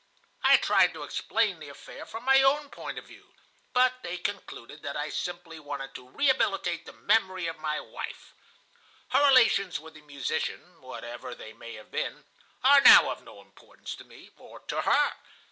I 0.43 0.57
tried 0.57 0.93
to 0.95 1.03
explain 1.03 1.59
the 1.59 1.69
affair 1.69 2.07
from 2.07 2.23
my 2.25 2.41
own 2.41 2.69
point 2.71 2.97
of 2.97 3.05
view, 3.05 3.35
but 3.71 4.01
they 4.01 4.17
concluded 4.17 4.81
that 4.81 4.97
I 4.97 5.09
simply 5.09 5.59
wanted 5.59 5.93
to 5.93 6.09
rehabilitate 6.09 6.87
the 6.87 6.93
memory 6.93 7.45
of 7.45 7.59
my 7.59 7.79
wife. 7.79 8.33
Her 9.09 9.27
relations 9.27 9.79
with 9.79 9.93
the 9.93 10.01
musician, 10.01 10.81
whatever 10.81 11.35
they 11.35 11.53
may 11.53 11.75
have 11.75 11.91
been, 11.91 12.25
are 12.63 12.81
now 12.81 13.11
of 13.11 13.21
no 13.21 13.41
importance 13.41 13.93
to 13.97 14.03
me 14.03 14.31
or 14.37 14.61
to 14.61 14.81
her. 14.81 15.13